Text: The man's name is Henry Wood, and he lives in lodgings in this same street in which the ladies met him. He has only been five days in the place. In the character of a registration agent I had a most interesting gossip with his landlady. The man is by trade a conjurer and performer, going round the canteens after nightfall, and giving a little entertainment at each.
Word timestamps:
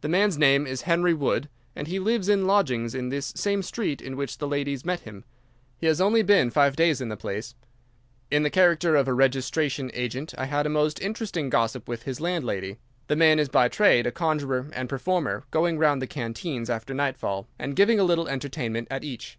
The 0.00 0.08
man's 0.08 0.38
name 0.38 0.66
is 0.66 0.80
Henry 0.88 1.12
Wood, 1.12 1.46
and 1.76 1.86
he 1.86 1.98
lives 1.98 2.30
in 2.30 2.46
lodgings 2.46 2.94
in 2.94 3.10
this 3.10 3.34
same 3.36 3.60
street 3.62 4.00
in 4.00 4.16
which 4.16 4.38
the 4.38 4.48
ladies 4.48 4.82
met 4.82 5.00
him. 5.00 5.24
He 5.76 5.86
has 5.88 6.00
only 6.00 6.22
been 6.22 6.48
five 6.50 6.74
days 6.74 7.02
in 7.02 7.10
the 7.10 7.18
place. 7.18 7.54
In 8.30 8.44
the 8.44 8.48
character 8.48 8.96
of 8.96 9.06
a 9.08 9.12
registration 9.12 9.90
agent 9.92 10.32
I 10.38 10.46
had 10.46 10.64
a 10.64 10.70
most 10.70 11.02
interesting 11.02 11.50
gossip 11.50 11.86
with 11.86 12.04
his 12.04 12.18
landlady. 12.18 12.78
The 13.08 13.16
man 13.16 13.38
is 13.38 13.50
by 13.50 13.68
trade 13.68 14.06
a 14.06 14.10
conjurer 14.10 14.70
and 14.72 14.88
performer, 14.88 15.44
going 15.50 15.76
round 15.78 16.00
the 16.00 16.06
canteens 16.06 16.70
after 16.70 16.94
nightfall, 16.94 17.46
and 17.58 17.76
giving 17.76 18.00
a 18.00 18.04
little 18.04 18.28
entertainment 18.28 18.88
at 18.90 19.04
each. 19.04 19.36